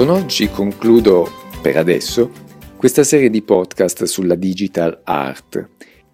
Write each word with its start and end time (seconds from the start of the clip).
Con 0.00 0.08
oggi 0.08 0.48
concludo, 0.48 1.28
per 1.60 1.76
adesso, 1.76 2.30
questa 2.78 3.04
serie 3.04 3.28
di 3.28 3.42
podcast 3.42 4.04
sulla 4.04 4.34
digital 4.34 5.02
art 5.04 5.68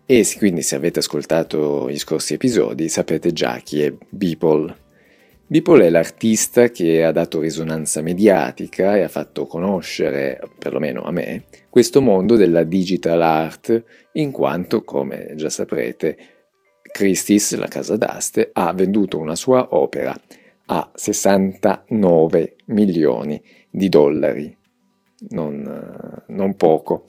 e 0.05 0.27
quindi 0.39 0.63
se 0.63 0.75
avete 0.75 0.99
ascoltato 0.99 1.89
gli 1.89 1.97
scorsi 1.97 2.35
episodi 2.35 2.89
sapete 2.89 3.33
già 3.33 3.61
chi 3.63 3.83
è 3.83 3.95
Beeple. 4.09 4.77
Beeple 5.47 5.87
è 5.87 5.91
l'artista 5.91 6.69
che 6.71 7.05
ha 7.05 7.13
dato 7.13 7.39
risonanza 7.39 8.03
mediatica 8.03 8.97
e 8.97 9.03
ha 9.03 9.09
fatto 9.09 9.47
conoscere, 9.47 10.41
perlomeno 10.59 11.05
a 11.05 11.13
me, 11.13 11.45
questo 11.71 12.01
mondo 12.03 12.35
della 12.35 12.65
digital 12.65 13.23
art 13.23 13.85
in 14.15 14.33
quanto, 14.33 14.83
come 14.83 15.35
già 15.37 15.49
saprete, 15.49 16.19
Christie's, 16.91 17.55
la 17.55 17.69
casa 17.69 17.97
d'aste, 17.97 18.51
ha 18.53 18.73
venduto 18.73 19.17
una 19.17 19.37
sua 19.37 19.77
opera 19.77 20.13
a 20.67 20.91
69 20.95 22.57
milioni 22.67 23.43
di 23.71 23.89
dollari, 23.89 24.57
non, 25.29 26.23
non 26.27 26.55
poco, 26.57 27.05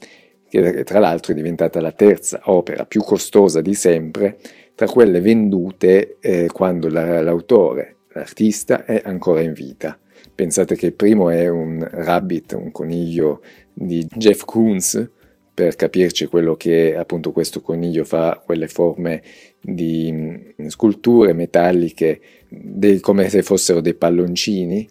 che 0.50 0.84
tra 0.84 1.00
l'altro 1.00 1.34
è 1.34 1.36
diventata 1.36 1.82
la 1.82 1.92
terza 1.92 2.42
opera 2.46 2.86
più 2.86 3.02
costosa 3.02 3.62
di 3.62 3.74
sempre 3.74 4.38
tra 4.76 4.88
quelle 4.88 5.22
vendute 5.22 6.18
eh, 6.20 6.48
quando 6.54 6.88
la, 6.88 7.22
l'autore, 7.22 7.96
l'artista, 8.10 8.86
è 8.86 9.02
ancora 9.04 9.42
in 9.42 9.54
vita. 9.54 9.98
Pensate 10.36 10.76
che 10.76 10.86
il 10.86 10.94
primo 10.94 11.32
è 11.32 11.48
un 11.48 11.86
rabbit, 11.90 12.54
un 12.54 12.72
coniglio 12.72 13.42
di 13.74 14.06
Jeff 14.16 14.46
Koons, 14.46 15.10
per 15.58 15.76
capirci 15.76 16.28
quello 16.28 16.56
che 16.56 16.96
appunto 16.96 17.32
questo 17.32 17.62
coniglio 17.62 18.04
fa, 18.04 18.40
quelle 18.46 18.68
forme 18.68 19.24
di 19.60 20.12
mm, 20.12 20.68
sculture 20.68 21.34
metalliche 21.34 22.22
dei, 22.50 23.00
come 23.00 23.30
se 23.30 23.44
fossero 23.44 23.82
dei 23.82 23.94
palloncini. 23.94 24.88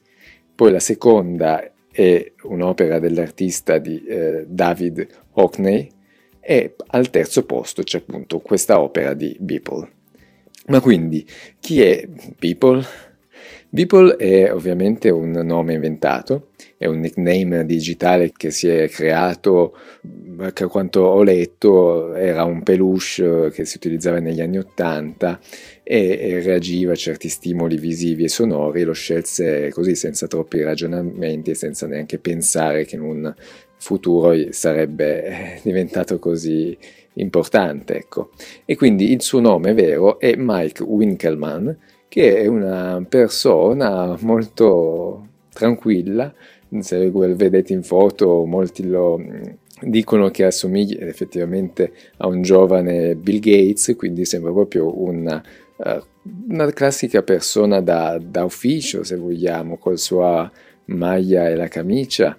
Poi 0.55 0.73
la 0.73 0.81
seconda 0.81 1.71
è 1.91 2.33
un'opera 2.43 2.99
dell'artista 2.99 3.79
di 3.79 4.05
eh, 4.05 4.45
David 4.49 5.07
Hockney 5.33 5.89
e 6.41 6.75
al 6.89 7.11
terzo 7.11 7.45
posto 7.45 7.83
c'è 7.83 7.99
appunto 7.99 8.41
questa 8.41 8.81
opera 8.81 9.15
di 9.15 9.37
Beeple. 9.39 9.91
Ma 10.69 10.81
quindi 10.81 11.27
chi 11.59 11.81
è 11.81 12.07
Beeple? 12.39 12.85
Beeple 13.69 14.17
è 14.17 14.53
ovviamente 14.53 15.11
un 15.11 15.31
nome 15.31 15.75
inventato, 15.75 16.51
è 16.79 16.87
un 16.87 17.01
nickname 17.01 17.65
digitale 17.65 18.33
che 18.37 18.51
si 18.51 18.69
è 18.69 18.89
creato, 18.89 19.77
che 20.53 20.65
a 20.65 20.69
quanto 20.69 21.01
ho 21.01 21.23
letto 21.23 22.15
era 22.15 22.45
un 22.45 22.63
peluche 22.63 23.51
che 23.53 23.65
si 23.65 23.77
utilizzava 23.77 24.19
negli 24.19 24.43
anni 24.43 24.59
Ottanta 24.59 25.41
e, 25.83 26.19
e 26.21 26.43
reagiva 26.43 26.93
a 26.93 26.97
certi 26.97 27.29
stimoli 27.29 27.79
visivi 27.79 28.25
e 28.25 28.29
sonori, 28.29 28.83
lo 28.83 28.93
scelse 28.93 29.71
così 29.71 29.95
senza 29.95 30.27
troppi 30.27 30.63
ragionamenti 30.63 31.51
e 31.51 31.55
senza 31.55 31.87
neanche 31.87 32.19
pensare 32.19 32.85
che 32.85 32.97
in 32.97 33.03
un 33.03 33.35
futuro 33.79 34.35
sarebbe 34.51 35.61
diventato 35.63 36.19
così 36.19 36.77
importante. 37.15 37.97
Ecco. 37.97 38.31
E 38.67 38.77
quindi 38.77 39.13
il 39.13 39.23
suo 39.23 39.41
nome 39.41 39.73
vero 39.73 40.19
è 40.19 40.35
Mike 40.37 40.83
Winkelmann, 40.83 41.71
che 42.09 42.37
è 42.37 42.47
una 42.47 43.05
persona 43.09 44.17
molto 44.21 45.29
tranquilla, 45.53 46.35
se 46.81 47.11
vedete 47.11 47.73
in 47.73 47.83
foto 47.83 48.45
molti 48.45 48.87
lo 48.87 49.19
mm, 49.19 49.43
dicono 49.83 50.31
che 50.31 50.45
assomiglia 50.45 51.05
effettivamente 51.07 51.93
a 52.19 52.27
un 52.27 52.43
giovane 52.43 53.15
Bill 53.15 53.41
Gates, 53.41 53.95
quindi 53.97 54.25
sembra 54.25 54.53
proprio 54.53 55.03
una, 55.03 55.43
uh, 55.77 56.03
una 56.49 56.71
classica 56.73 57.23
persona 57.23 57.81
da, 57.81 58.19
da 58.23 58.45
ufficio, 58.45 59.05
se 59.05 59.17
vogliamo, 59.17 59.77
con 59.77 59.93
la 59.93 59.99
sua 59.99 60.51
maglia 60.87 61.49
e 61.49 61.57
la 61.57 61.69
camicia 61.69 62.37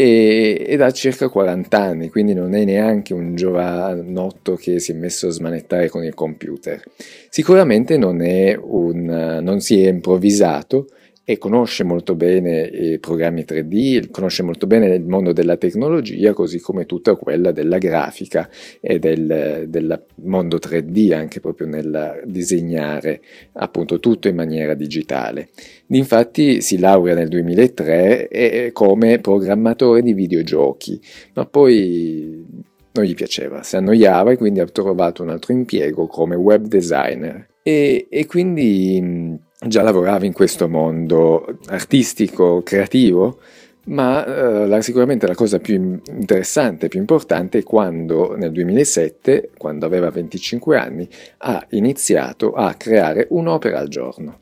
e, 0.00 0.64
ed 0.66 0.80
ha 0.80 0.90
circa 0.92 1.28
40 1.28 1.78
anni, 1.78 2.08
quindi 2.08 2.32
non 2.32 2.54
è 2.54 2.64
neanche 2.64 3.12
un 3.12 3.34
giovanotto 3.34 4.54
che 4.54 4.80
si 4.80 4.92
è 4.92 4.94
messo 4.94 5.26
a 5.26 5.30
smanettare 5.30 5.90
con 5.90 6.02
il 6.04 6.14
computer. 6.14 6.82
Sicuramente 7.28 7.98
non, 7.98 8.18
un, 8.18 9.38
non 9.42 9.60
si 9.60 9.82
è 9.82 9.88
improvvisato 9.88 10.86
e 11.30 11.38
conosce 11.38 11.84
molto 11.84 12.16
bene 12.16 12.62
i 12.62 12.98
programmi 12.98 13.44
3D, 13.46 14.10
conosce 14.10 14.42
molto 14.42 14.66
bene 14.66 14.92
il 14.92 15.04
mondo 15.06 15.32
della 15.32 15.56
tecnologia, 15.56 16.32
così 16.32 16.58
come 16.58 16.86
tutta 16.86 17.14
quella 17.14 17.52
della 17.52 17.78
grafica 17.78 18.50
e 18.80 18.98
del, 18.98 19.66
del 19.68 20.06
mondo 20.24 20.56
3D, 20.56 21.14
anche 21.14 21.38
proprio 21.38 21.68
nel 21.68 22.22
disegnare 22.24 23.20
appunto 23.52 24.00
tutto 24.00 24.26
in 24.26 24.34
maniera 24.34 24.74
digitale. 24.74 25.50
Infatti 25.90 26.60
si 26.62 26.80
laurea 26.80 27.14
nel 27.14 27.28
2003 27.28 28.72
come 28.72 29.20
programmatore 29.20 30.02
di 30.02 30.14
videogiochi, 30.14 31.00
ma 31.34 31.46
poi 31.46 32.44
non 32.90 33.04
gli 33.04 33.14
piaceva, 33.14 33.62
si 33.62 33.76
annoiava 33.76 34.32
e 34.32 34.36
quindi 34.36 34.58
ha 34.58 34.66
trovato 34.66 35.22
un 35.22 35.28
altro 35.28 35.52
impiego 35.52 36.08
come 36.08 36.34
web 36.34 36.66
designer. 36.66 37.46
E, 37.62 38.08
e 38.10 38.26
quindi 38.26 39.38
già 39.66 39.82
lavorava 39.82 40.24
in 40.24 40.32
questo 40.32 40.68
mondo 40.68 41.58
artistico, 41.66 42.62
creativo, 42.62 43.38
ma 43.86 44.76
eh, 44.76 44.82
sicuramente 44.82 45.26
la 45.26 45.34
cosa 45.34 45.58
più 45.58 45.74
interessante, 45.74 46.88
più 46.88 47.00
importante 47.00 47.58
è 47.58 47.62
quando 47.62 48.36
nel 48.36 48.52
2007, 48.52 49.50
quando 49.56 49.86
aveva 49.86 50.10
25 50.10 50.76
anni, 50.76 51.08
ha 51.38 51.64
iniziato 51.70 52.52
a 52.52 52.74
creare 52.74 53.26
un'opera 53.30 53.78
al 53.78 53.88
giorno. 53.88 54.40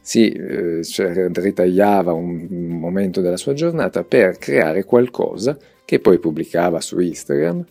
Si 0.00 0.30
eh, 0.30 0.82
cioè, 0.84 1.28
ritagliava 1.30 2.12
un 2.12 2.46
momento 2.50 3.20
della 3.20 3.36
sua 3.36 3.52
giornata 3.52 4.04
per 4.04 4.38
creare 4.38 4.84
qualcosa 4.84 5.56
che 5.84 6.00
poi 6.00 6.18
pubblicava 6.18 6.80
su 6.80 6.98
Instagram, 6.98 7.64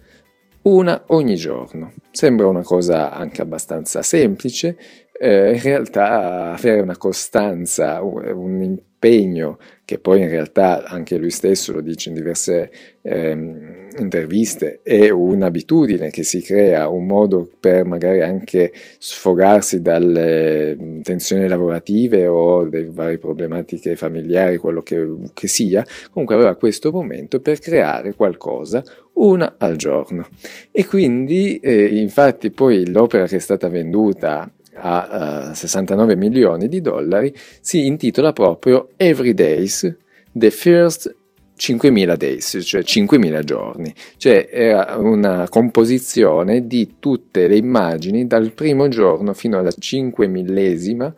una 0.63 1.03
ogni 1.07 1.35
giorno. 1.35 1.93
Sembra 2.11 2.47
una 2.47 2.63
cosa 2.63 3.11
anche 3.11 3.41
abbastanza 3.41 4.01
semplice, 4.01 4.77
eh, 5.19 5.53
in 5.53 5.61
realtà 5.61 6.53
avere 6.53 6.81
una 6.81 6.97
costanza, 6.97 8.01
un 8.01 8.61
impegno 8.61 9.57
che 9.85 9.99
poi 9.99 10.21
in 10.21 10.29
realtà 10.29 10.83
anche 10.83 11.17
lui 11.17 11.29
stesso 11.29 11.71
lo 11.71 11.79
dice 11.79 12.09
in 12.09 12.15
diverse 12.15 12.69
ehm, 13.01 13.87
interviste, 13.99 14.81
è 14.83 15.09
un'abitudine 15.09 16.09
che 16.09 16.23
si 16.23 16.41
crea, 16.41 16.89
un 16.89 17.05
modo 17.05 17.49
per 17.57 17.85
magari 17.85 18.21
anche 18.21 18.73
sfogarsi 18.97 19.81
dalle 19.81 20.99
tensioni 21.03 21.47
lavorative 21.47 22.27
o 22.27 22.65
delle 22.67 22.89
varie 22.91 23.17
problematiche 23.17 23.95
familiari, 23.95 24.57
quello 24.57 24.81
che, 24.81 25.07
che 25.33 25.47
sia, 25.47 25.85
comunque 26.11 26.35
aveva 26.35 26.55
questo 26.55 26.91
momento 26.91 27.39
per 27.39 27.59
creare 27.59 28.13
qualcosa, 28.13 28.83
una 29.13 29.55
al 29.57 29.77
giorno. 29.77 30.27
E 30.69 30.85
quindi, 30.85 31.59
eh, 31.59 31.85
infatti, 31.85 32.51
poi 32.51 32.89
l'opera 32.89 33.25
che 33.25 33.37
è 33.37 33.39
stata 33.39 33.69
venduta 33.69 34.51
a 34.79 35.49
uh, 35.49 35.53
69 35.53 36.15
milioni 36.15 36.67
di 36.67 36.81
dollari, 36.81 37.33
si 37.61 37.85
intitola 37.85 38.33
proprio 38.33 38.89
Every 38.97 39.33
Days, 39.33 39.95
The 40.31 40.51
First 40.51 41.15
5.000 41.57 42.15
days, 42.15 42.59
cioè 42.63 42.81
5.000 42.81 43.43
giorni, 43.43 43.93
cioè 44.17 44.47
era 44.51 44.95
una 44.97 45.47
composizione 45.49 46.67
di 46.67 46.95
tutte 46.99 47.47
le 47.47 47.57
immagini 47.57 48.27
dal 48.27 48.51
primo 48.51 48.87
giorno 48.87 49.33
fino 49.33 49.57
alla 49.57 49.71
5 49.71 50.27
millesima 50.27 51.11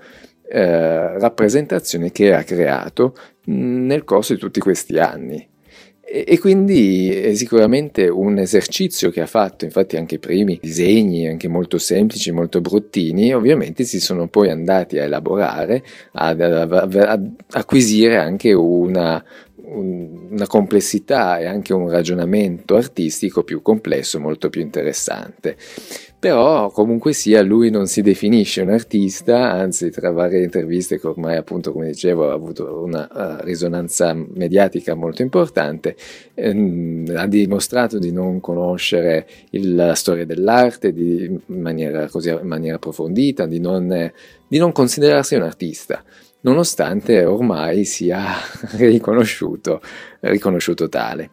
eh, 0.47 1.19
rappresentazione 1.19 2.11
che 2.11 2.33
ha 2.33 2.43
creato 2.43 3.15
nel 3.45 4.03
corso 4.05 4.33
di 4.33 4.39
tutti 4.39 4.59
questi 4.59 4.97
anni. 4.97 5.48
E, 6.11 6.39
quindi 6.39 7.11
è 7.13 7.35
sicuramente 7.35 8.07
un 8.07 8.39
esercizio 8.39 9.11
che 9.11 9.21
ha 9.21 9.27
fatto, 9.27 9.65
infatti 9.65 9.95
anche 9.95 10.15
i 10.15 10.19
primi 10.19 10.57
disegni, 10.59 11.27
anche 11.27 11.47
molto 11.47 11.77
semplici, 11.77 12.31
molto 12.31 12.61
bruttini, 12.61 13.31
ovviamente 13.31 13.83
si 13.83 13.99
sono 13.99 14.27
poi 14.27 14.49
andati 14.49 14.97
a 14.97 15.03
elaborare, 15.03 15.83
ad, 16.13 16.41
ad, 16.41 16.95
ad 16.95 17.29
acquisire 17.51 18.17
anche 18.17 18.53
una, 18.53 19.23
una 19.71 20.47
complessità 20.47 21.37
e 21.37 21.45
anche 21.45 21.73
un 21.73 21.89
ragionamento 21.89 22.75
artistico 22.75 23.43
più 23.43 23.61
complesso, 23.61 24.19
molto 24.19 24.49
più 24.49 24.61
interessante. 24.61 25.55
Però 26.19 26.69
comunque 26.71 27.13
sia 27.13 27.41
lui 27.41 27.69
non 27.69 27.87
si 27.87 28.01
definisce 28.01 28.61
un 28.61 28.71
artista, 28.71 29.53
anzi 29.53 29.89
tra 29.89 30.11
varie 30.11 30.43
interviste 30.43 30.99
che 30.99 31.07
ormai 31.07 31.37
appunto 31.37 31.71
come 31.71 31.87
dicevo 31.87 32.29
ha 32.29 32.33
avuto 32.33 32.83
una 32.83 33.07
uh, 33.09 33.43
risonanza 33.45 34.13
mediatica 34.13 34.95
molto 34.95 35.21
importante, 35.21 35.95
ehm, 36.33 37.13
ha 37.15 37.25
dimostrato 37.25 37.99
di 37.99 38.11
non 38.11 38.41
conoscere 38.41 39.27
il, 39.51 39.75
la 39.75 39.95
storia 39.95 40.25
dell'arte 40.25 40.91
di, 40.91 41.23
in, 41.23 41.61
maniera, 41.61 42.09
così, 42.09 42.29
in 42.29 42.47
maniera 42.47 42.75
approfondita, 42.75 43.45
di 43.45 43.61
non, 43.61 44.11
di 44.45 44.57
non 44.57 44.73
considerarsi 44.73 45.35
un 45.35 45.43
artista 45.43 46.03
nonostante 46.41 47.25
ormai 47.25 47.85
sia 47.85 48.23
riconosciuto, 48.77 49.81
riconosciuto 50.21 50.89
tale. 50.89 51.31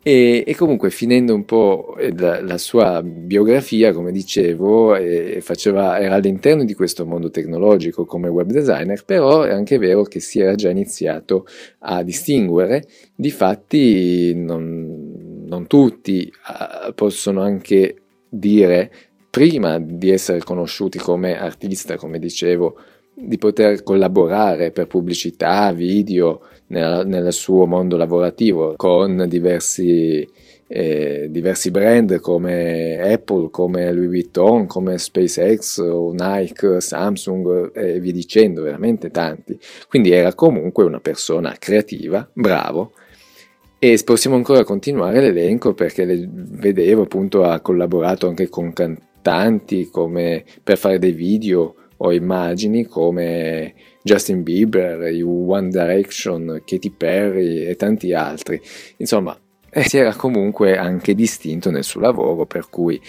E, 0.00 0.44
e, 0.46 0.54
comunque 0.54 0.90
finendo 0.90 1.34
un 1.34 1.44
po' 1.44 1.96
la, 2.16 2.40
la 2.40 2.56
sua 2.56 3.02
biografia, 3.02 3.92
come 3.92 4.10
dicevo, 4.12 4.96
faceva, 5.40 6.00
era 6.00 6.14
all'interno 6.14 6.64
di 6.64 6.72
questo 6.72 7.04
mondo 7.04 7.30
tecnologico 7.30 8.06
come 8.06 8.28
web 8.28 8.50
designer, 8.50 9.04
però 9.04 9.42
è 9.42 9.50
anche 9.50 9.76
vero 9.76 10.04
che 10.04 10.20
si 10.20 10.40
era 10.40 10.54
già 10.54 10.70
iniziato 10.70 11.44
a 11.80 12.02
distinguere. 12.02 12.86
Difatti 13.14 14.32
non, 14.34 15.44
non 15.46 15.66
tutti 15.66 16.32
uh, 16.32 16.94
possono 16.94 17.42
anche 17.42 17.96
dire, 18.28 18.90
prima 19.28 19.78
di 19.78 20.10
essere 20.10 20.38
conosciuti 20.38 20.96
come 20.98 21.38
artista, 21.38 21.96
come 21.96 22.18
dicevo, 22.18 22.78
di 23.20 23.36
poter 23.38 23.82
collaborare 23.82 24.70
per 24.70 24.86
pubblicità, 24.86 25.72
video, 25.72 26.40
nel, 26.68 27.06
nel 27.06 27.32
suo 27.32 27.66
mondo 27.66 27.96
lavorativo 27.96 28.74
con 28.76 29.24
diversi, 29.28 30.26
eh, 30.66 31.28
diversi 31.30 31.70
brand 31.70 32.20
come 32.20 32.98
Apple, 33.00 33.50
come 33.50 33.92
Louis 33.92 34.08
Vuitton, 34.08 34.66
come 34.66 34.98
SpaceX, 34.98 35.80
Nike, 36.12 36.80
Samsung 36.80 37.70
e 37.74 38.00
via 38.00 38.12
dicendo, 38.12 38.62
veramente 38.62 39.10
tanti. 39.10 39.58
Quindi 39.88 40.10
era 40.10 40.34
comunque 40.34 40.84
una 40.84 41.00
persona 41.00 41.54
creativa, 41.58 42.28
bravo. 42.32 42.92
E 43.80 44.00
possiamo 44.04 44.34
ancora 44.36 44.64
continuare 44.64 45.20
l'elenco 45.20 45.72
perché 45.72 46.04
le, 46.04 46.28
vedevo 46.30 47.02
appunto 47.02 47.44
ha 47.44 47.60
collaborato 47.60 48.26
anche 48.26 48.48
con 48.48 48.72
cantanti 48.72 49.88
come 49.88 50.44
per 50.64 50.76
fare 50.76 50.98
dei 50.98 51.12
video 51.12 51.74
o 51.98 52.12
immagini 52.12 52.86
come 52.86 53.74
Justin 54.02 54.42
Bieber, 54.42 55.12
One 55.22 55.68
Direction, 55.68 56.62
Katy 56.64 56.90
Perry 56.90 57.64
e 57.64 57.76
tanti 57.76 58.12
altri. 58.12 58.60
Insomma, 58.96 59.38
eh, 59.70 59.82
si 59.82 59.98
era 59.98 60.14
comunque 60.14 60.76
anche 60.76 61.14
distinto 61.14 61.70
nel 61.70 61.84
suo 61.84 62.00
lavoro, 62.00 62.46
per 62.46 62.68
cui 62.70 63.00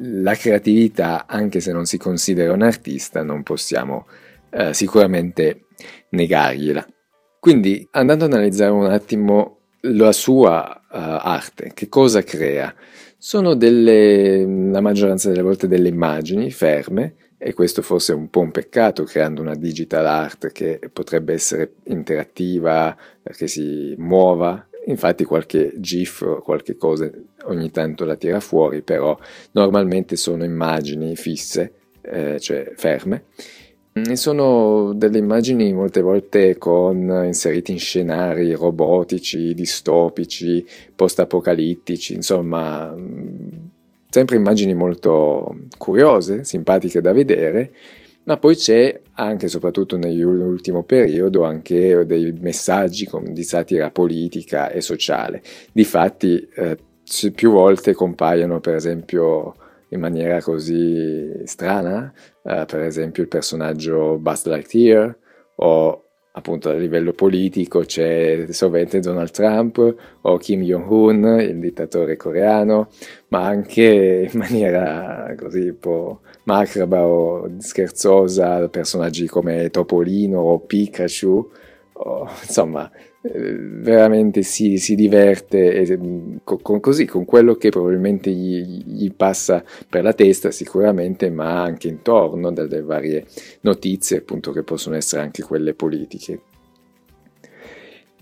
la 0.00 0.34
creatività, 0.34 1.26
anche 1.26 1.60
se 1.60 1.72
non 1.72 1.84
si 1.84 1.98
considera 1.98 2.52
un 2.52 2.62
artista, 2.62 3.22
non 3.22 3.42
possiamo 3.42 4.06
eh, 4.50 4.74
sicuramente 4.74 5.66
negargliela. 6.10 6.86
Quindi, 7.38 7.86
andando 7.92 8.24
ad 8.26 8.32
analizzare 8.32 8.72
un 8.72 8.84
attimo 8.84 9.60
la 9.82 10.12
sua 10.12 10.82
uh, 10.90 10.96
arte, 10.96 11.70
che 11.72 11.88
cosa 11.88 12.22
crea? 12.22 12.74
Sono 13.16 13.54
delle, 13.54 14.44
la 14.44 14.82
maggioranza 14.82 15.30
delle 15.30 15.40
volte 15.40 15.66
delle 15.66 15.88
immagini 15.88 16.50
ferme, 16.50 17.14
e 17.42 17.54
questo 17.54 17.80
forse 17.80 18.12
è 18.12 18.14
un 18.14 18.28
po' 18.28 18.40
un 18.40 18.50
peccato 18.50 19.04
creando 19.04 19.40
una 19.40 19.54
digital 19.54 20.04
art 20.04 20.52
che 20.52 20.78
potrebbe 20.92 21.32
essere 21.32 21.76
interattiva, 21.84 22.94
che 23.34 23.48
si 23.48 23.94
muova. 23.96 24.68
Infatti 24.84 25.24
qualche 25.24 25.72
GIF 25.76 26.20
o 26.20 26.42
qualche 26.42 26.76
cosa 26.76 27.10
ogni 27.44 27.70
tanto 27.70 28.04
la 28.04 28.16
tira 28.16 28.40
fuori, 28.40 28.82
però 28.82 29.18
normalmente 29.52 30.16
sono 30.16 30.44
immagini 30.44 31.16
fisse, 31.16 31.72
eh, 32.02 32.38
cioè 32.38 32.74
ferme. 32.76 33.24
E 33.92 34.16
sono 34.16 34.92
delle 34.92 35.16
immagini 35.16 35.72
molte 35.72 36.02
volte 36.02 36.58
con 36.58 37.22
inseriti 37.24 37.72
in 37.72 37.78
scenari 37.78 38.52
robotici, 38.52 39.54
distopici, 39.54 40.62
post-apocalittici, 40.94 42.12
insomma 42.12 42.94
sempre 44.10 44.36
immagini 44.36 44.74
molto 44.74 45.56
curiose, 45.78 46.44
simpatiche 46.44 47.00
da 47.00 47.12
vedere, 47.12 47.72
ma 48.24 48.36
poi 48.36 48.54
c'è 48.54 49.00
anche, 49.14 49.48
soprattutto 49.48 49.96
nell'ultimo 49.96 50.82
periodo, 50.82 51.44
anche 51.44 52.04
dei 52.04 52.32
messaggi 52.40 53.08
di 53.28 53.42
satira 53.42 53.90
politica 53.90 54.70
e 54.70 54.80
sociale. 54.80 55.42
Difatti, 55.72 56.46
eh, 56.54 56.76
più 57.34 57.50
volte 57.50 57.94
compaiono, 57.94 58.60
per 58.60 58.74
esempio, 58.74 59.54
in 59.88 60.00
maniera 60.00 60.40
così 60.40 61.28
strana, 61.44 62.12
eh, 62.44 62.64
per 62.66 62.82
esempio 62.82 63.22
il 63.22 63.28
personaggio 63.28 64.18
Buzz 64.18 64.44
Lightyear 64.44 65.16
o 65.56 66.09
appunto 66.40 66.70
a 66.70 66.72
livello 66.72 67.12
politico 67.12 67.80
c'è 67.80 68.46
sovente 68.48 68.98
Donald 68.98 69.30
Trump 69.30 69.94
o 70.22 70.36
Kim 70.38 70.62
Jong-un, 70.62 71.38
il 71.40 71.58
dittatore 71.58 72.16
coreano, 72.16 72.88
ma 73.28 73.44
anche 73.44 74.28
in 74.30 74.38
maniera 74.38 75.32
così 75.38 75.68
un 75.68 75.78
po' 75.78 76.20
macraba 76.44 77.06
o 77.06 77.48
scherzosa 77.58 78.68
personaggi 78.68 79.26
come 79.26 79.70
Topolino 79.70 80.40
o 80.40 80.58
Pikachu, 80.58 81.50
o, 82.02 82.28
insomma 82.42 82.90
eh, 83.22 83.30
veramente 83.30 84.42
si, 84.42 84.78
si 84.78 84.94
diverte 84.94 85.72
e, 85.72 85.98
mm, 85.98 86.36
con, 86.44 86.80
così 86.80 87.04
con 87.04 87.24
quello 87.24 87.54
che 87.56 87.68
probabilmente 87.68 88.30
gli, 88.30 88.82
gli, 88.86 89.12
passa 89.12 89.62
per 89.88 90.02
la 90.02 90.14
testa 90.14 90.50
sicuramente 90.50 91.30
ma 91.30 91.62
anche 91.62 91.88
intorno 91.88 92.50
dalle 92.52 92.80
varie 92.80 93.26
notizie 93.60 94.18
appunto 94.18 94.52
che 94.52 94.62
possono 94.62 94.96
essere 94.96 95.22
anche 95.22 95.42
quelle 95.42 95.74
politiche. 95.74 96.40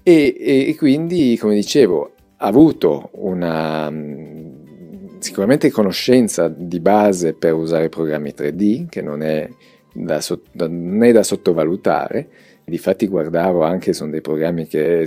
E, 0.02 0.36
e, 0.38 0.68
e 0.68 0.76
quindi 0.76 1.36
come 1.38 1.54
dicevo 1.54 2.12
ha 2.38 2.46
avuto 2.46 3.10
una 3.12 3.90
mm, 3.90 5.18
sicuramente 5.18 5.70
conoscenza 5.70 6.48
di 6.48 6.80
base 6.80 7.34
per 7.34 7.54
usare 7.54 7.88
programmi 7.88 8.32
3D 8.36 8.88
che 8.88 9.02
non 9.02 9.22
è 9.22 9.48
da, 9.92 10.20
non 10.68 11.04
è 11.04 11.12
da 11.12 11.22
sottovalutare 11.22 12.28
Difatti 12.68 13.06
guardavo 13.06 13.62
anche, 13.62 13.92
sono 13.92 14.10
dei 14.10 14.20
programmi 14.20 14.66
che 14.66 15.06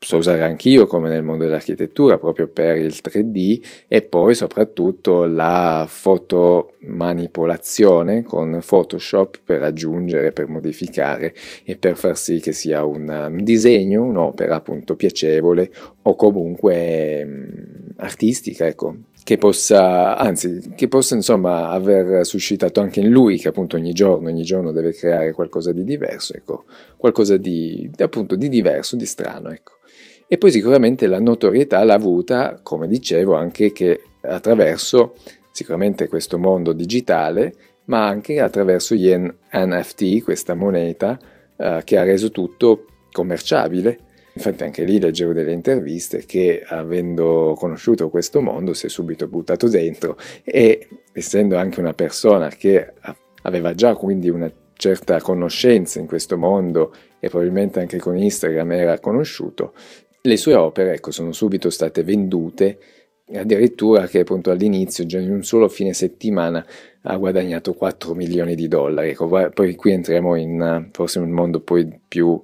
so 0.00 0.18
usare 0.18 0.42
anch'io 0.42 0.86
come 0.86 1.08
nel 1.08 1.24
mondo 1.24 1.42
dell'architettura 1.44 2.18
proprio 2.18 2.46
per 2.46 2.76
il 2.76 2.94
3D 3.02 3.60
e 3.88 4.02
poi 4.02 4.36
soprattutto 4.36 5.26
la 5.26 5.86
fotomanipolazione 5.88 8.22
con 8.22 8.60
Photoshop 8.64 9.40
per 9.44 9.64
aggiungere, 9.64 10.30
per 10.30 10.46
modificare 10.46 11.34
e 11.64 11.76
per 11.76 11.96
far 11.96 12.16
sì 12.16 12.38
che 12.38 12.52
sia 12.52 12.84
un 12.84 13.38
disegno, 13.40 14.04
un'opera 14.04 14.54
appunto 14.54 14.94
piacevole 14.94 15.68
o 16.02 16.14
comunque 16.14 17.24
mh, 17.24 17.94
artistica, 17.96 18.66
ecco, 18.66 18.94
che 19.28 19.36
possa, 19.36 20.16
anzi, 20.16 20.72
che 20.74 20.88
possa 20.88 21.14
insomma 21.14 21.68
aver 21.68 22.24
suscitato 22.24 22.80
anche 22.80 23.00
in 23.00 23.10
lui, 23.10 23.36
che 23.36 23.48
appunto 23.48 23.76
ogni 23.76 23.92
giorno, 23.92 24.28
ogni 24.30 24.42
giorno 24.42 24.72
deve 24.72 24.94
creare 24.94 25.32
qualcosa 25.32 25.70
di 25.70 25.84
diverso, 25.84 26.32
ecco, 26.32 26.64
qualcosa 26.96 27.36
di, 27.36 27.90
appunto 27.98 28.36
di 28.36 28.48
diverso, 28.48 28.96
di 28.96 29.04
strano, 29.04 29.50
ecco. 29.50 29.72
E 30.26 30.38
poi 30.38 30.50
sicuramente 30.50 31.06
la 31.06 31.20
notorietà 31.20 31.84
l'ha 31.84 31.92
avuta, 31.92 32.60
come 32.62 32.88
dicevo, 32.88 33.34
anche 33.34 33.70
che 33.70 34.00
attraverso 34.22 35.16
sicuramente 35.50 36.08
questo 36.08 36.38
mondo 36.38 36.72
digitale, 36.72 37.52
ma 37.84 38.06
anche 38.06 38.40
attraverso 38.40 38.94
gli 38.94 39.14
NFT, 39.14 40.22
questa 40.22 40.54
moneta 40.54 41.18
eh, 41.54 41.82
che 41.84 41.98
ha 41.98 42.02
reso 42.02 42.30
tutto 42.30 42.86
commerciabile 43.12 43.98
Infatti 44.38 44.62
anche 44.62 44.84
lì 44.84 45.00
leggevo 45.00 45.32
delle 45.32 45.50
interviste 45.50 46.24
che 46.24 46.62
avendo 46.64 47.56
conosciuto 47.58 48.08
questo 48.08 48.40
mondo 48.40 48.72
si 48.72 48.86
è 48.86 48.88
subito 48.88 49.26
buttato 49.26 49.68
dentro 49.68 50.16
e 50.44 50.88
essendo 51.12 51.56
anche 51.56 51.80
una 51.80 51.92
persona 51.92 52.46
che 52.46 52.92
aveva 53.42 53.74
già 53.74 53.96
quindi 53.96 54.30
una 54.30 54.48
certa 54.74 55.20
conoscenza 55.20 55.98
in 55.98 56.06
questo 56.06 56.38
mondo 56.38 56.94
e 57.18 57.28
probabilmente 57.28 57.80
anche 57.80 57.98
con 57.98 58.16
Instagram 58.16 58.70
era 58.70 59.00
conosciuto, 59.00 59.74
le 60.22 60.36
sue 60.36 60.54
opere 60.54 60.94
ecco, 60.94 61.10
sono 61.10 61.32
subito 61.32 61.68
state 61.68 62.04
vendute 62.04 62.78
addirittura 63.34 64.06
che 64.06 64.20
appunto 64.20 64.52
all'inizio 64.52 65.04
già 65.04 65.18
in 65.18 65.32
un 65.32 65.42
solo 65.42 65.68
fine 65.68 65.92
settimana 65.92 66.64
ha 67.02 67.16
guadagnato 67.16 67.74
4 67.74 68.14
milioni 68.14 68.54
di 68.54 68.68
dollari. 68.68 69.10
Ecco, 69.10 69.50
poi 69.52 69.74
qui 69.74 69.90
entriamo 69.90 70.36
in 70.36 70.90
forse 70.92 71.18
un 71.18 71.30
mondo 71.30 71.60
poi 71.60 71.90
più 72.06 72.40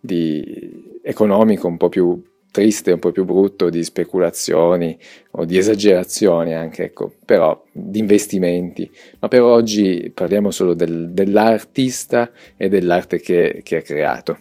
di 0.00 0.93
economico 1.04 1.68
un 1.68 1.76
po' 1.76 1.88
più 1.90 2.22
triste, 2.50 2.92
un 2.92 3.00
po' 3.00 3.10
più 3.10 3.24
brutto 3.24 3.68
di 3.68 3.82
speculazioni 3.82 4.96
o 5.32 5.44
di 5.44 5.58
esagerazioni 5.58 6.54
anche, 6.54 6.84
ecco, 6.84 7.12
però 7.24 7.64
di 7.72 7.98
investimenti. 7.98 8.88
Ma 9.18 9.28
per 9.28 9.42
oggi 9.42 10.10
parliamo 10.14 10.52
solo 10.52 10.74
del, 10.74 11.10
dell'artista 11.10 12.30
e 12.56 12.68
dell'arte 12.68 13.20
che, 13.20 13.60
che 13.64 13.78
ha 13.78 13.82
creato. 13.82 14.38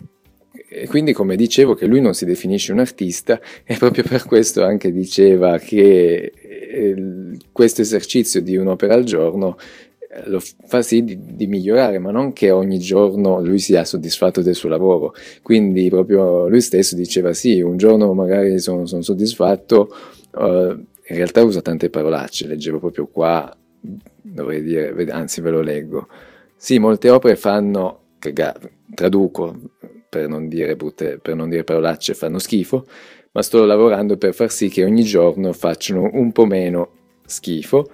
E 0.69 0.87
quindi 0.87 1.13
come 1.13 1.35
dicevo 1.35 1.73
che 1.73 1.87
lui 1.87 2.01
non 2.01 2.13
si 2.13 2.25
definisce 2.25 2.71
un 2.71 2.79
artista 2.79 3.41
e 3.65 3.75
proprio 3.77 4.03
per 4.03 4.25
questo 4.25 4.63
anche 4.63 4.91
diceva 4.91 5.57
che 5.57 6.31
eh, 6.35 7.37
questo 7.51 7.81
esercizio 7.81 8.41
di 8.41 8.55
un'opera 8.55 8.93
al 8.93 9.03
giorno 9.03 9.57
lo 10.25 10.39
fa 10.65 10.81
sì 10.81 11.03
di, 11.03 11.17
di, 11.35 11.47
migliorare, 11.47 11.99
ma 11.99 12.11
non 12.11 12.33
che 12.33 12.51
ogni 12.51 12.79
giorno 12.79 13.41
lui 13.41 13.59
sia 13.59 13.83
soddisfatto 13.83 14.41
del 14.41 14.55
suo 14.55 14.69
lavoro. 14.69 15.13
Quindi 15.41 15.89
proprio 15.89 16.47
lui 16.47 16.61
stesso 16.61 16.95
diceva 16.95 17.33
sì, 17.33 17.61
un 17.61 17.77
giorno 17.77 18.13
magari 18.13 18.59
sono, 18.59 18.85
sono 18.85 19.01
soddisfatto, 19.01 19.89
uh, 20.35 20.45
in 20.45 21.15
realtà 21.15 21.43
usa 21.43 21.61
tante 21.61 21.89
parolacce, 21.89 22.47
leggevo 22.47 22.79
proprio 22.79 23.07
qua, 23.07 23.55
dovrei 23.79 24.61
dire, 24.61 24.93
anzi 25.11 25.41
ve 25.41 25.49
lo 25.49 25.61
leggo. 25.61 26.07
Sì, 26.55 26.79
molte 26.79 27.09
opere 27.09 27.35
fanno, 27.35 27.99
traduco, 28.93 29.59
per 30.09 30.27
non 30.27 30.47
dire, 30.47 30.75
brutte, 30.75 31.19
per 31.21 31.35
non 31.35 31.49
dire 31.49 31.63
parolacce, 31.63 32.13
fanno 32.13 32.39
schifo, 32.39 32.85
ma 33.31 33.41
sto 33.41 33.65
lavorando 33.65 34.17
per 34.17 34.33
far 34.33 34.51
sì 34.51 34.69
che 34.69 34.83
ogni 34.85 35.03
giorno 35.03 35.51
facciano 35.53 36.09
un 36.13 36.31
po' 36.31 36.45
meno 36.45 36.89
schifo 37.25 37.89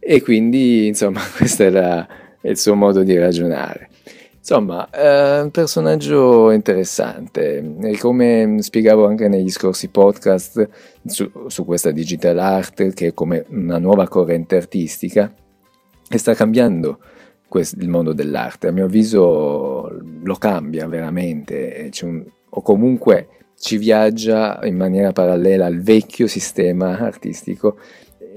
e 0.00 0.22
quindi 0.22 0.86
insomma 0.88 1.20
questo 1.36 1.64
è 1.64 2.06
il 2.42 2.58
suo 2.58 2.74
modo 2.74 3.02
di 3.02 3.16
ragionare. 3.18 3.90
Insomma, 4.38 4.88
è 4.88 5.42
un 5.42 5.50
personaggio 5.50 6.50
interessante. 6.50 7.76
E 7.82 7.98
come 7.98 8.56
spiegavo 8.60 9.06
anche 9.06 9.28
negli 9.28 9.50
scorsi 9.50 9.88
podcast 9.88 10.68
su, 11.04 11.30
su, 11.46 11.64
questa 11.66 11.90
digital 11.90 12.38
art 12.38 12.94
che 12.94 13.08
è 13.08 13.14
come 13.14 13.44
una 13.50 13.78
nuova 13.78 14.08
corrente 14.08 14.56
artistica 14.56 15.32
e 16.08 16.18
sta 16.18 16.34
cambiando 16.34 16.98
questo, 17.46 17.76
il 17.78 17.88
mondo 17.88 18.14
dell'arte, 18.14 18.68
a 18.68 18.72
mio 18.72 18.86
avviso 18.86 19.88
lo 20.22 20.34
cambia 20.36 20.88
veramente. 20.88 21.90
Un, 22.02 22.24
o 22.48 22.62
comunque 22.62 23.28
ci 23.58 23.76
viaggia 23.76 24.58
in 24.64 24.74
maniera 24.74 25.12
parallela 25.12 25.66
al 25.66 25.80
vecchio 25.80 26.26
sistema 26.26 26.98
artistico 26.98 27.76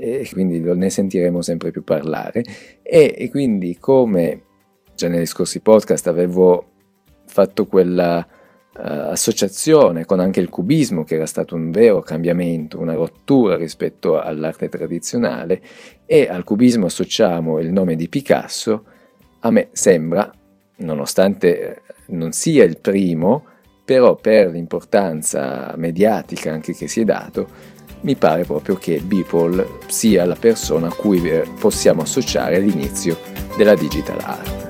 e 0.03 0.27
quindi 0.33 0.59
ne 0.59 0.89
sentiremo 0.89 1.41
sempre 1.41 1.71
più 1.71 1.83
parlare. 1.83 2.43
E, 2.81 3.15
e 3.17 3.29
quindi 3.29 3.77
come 3.79 4.41
già 4.95 5.07
negli 5.07 5.25
scorsi 5.25 5.61
podcast 5.61 6.07
avevo 6.07 6.71
fatto 7.25 7.65
quella 7.67 8.17
uh, 8.19 8.79
associazione 8.81 10.03
con 10.03 10.19
anche 10.19 10.41
il 10.41 10.49
cubismo 10.49 11.05
che 11.05 11.15
era 11.15 11.25
stato 11.25 11.55
un 11.55 11.71
vero 11.71 12.01
cambiamento, 12.01 12.79
una 12.79 12.95
rottura 12.95 13.55
rispetto 13.55 14.19
all'arte 14.19 14.67
tradizionale 14.67 15.61
e 16.05 16.27
al 16.27 16.43
cubismo 16.43 16.87
associamo 16.87 17.59
il 17.59 17.71
nome 17.71 17.95
di 17.95 18.09
Picasso, 18.09 18.83
a 19.39 19.51
me 19.51 19.69
sembra, 19.71 20.29
nonostante 20.77 21.81
non 22.07 22.33
sia 22.33 22.65
il 22.65 22.77
primo, 22.79 23.45
però 23.85 24.15
per 24.15 24.49
l'importanza 24.51 25.73
mediatica 25.77 26.51
anche 26.51 26.73
che 26.73 26.87
si 26.87 27.01
è 27.01 27.03
dato, 27.05 27.72
mi 28.03 28.15
pare 28.15 28.43
proprio 28.43 28.75
che 28.75 28.99
Beeple 28.99 29.79
sia 29.87 30.25
la 30.25 30.35
persona 30.35 30.87
a 30.87 30.93
cui 30.93 31.21
eh, 31.29 31.45
possiamo 31.59 32.01
associare 32.01 32.59
l'inizio 32.59 33.17
della 33.57 33.75
digital 33.75 34.19
art. 34.21 34.62